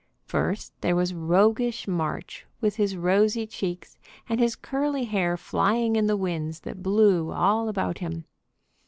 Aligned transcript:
First 0.25 0.73
there 0.81 0.95
was 0.95 1.13
roguish 1.13 1.87
March 1.87 2.47
with 2.59 2.77
his 2.77 2.97
rosy 2.97 3.45
cheeks, 3.45 3.99
and 4.27 4.39
his 4.39 4.55
curly 4.55 5.03
hair 5.03 5.37
flying 5.37 5.95
in 5.95 6.07
the 6.07 6.17
winds 6.17 6.61
that 6.61 6.81
blew 6.81 7.29
all 7.31 7.69
about 7.69 7.99
him. 7.99 8.25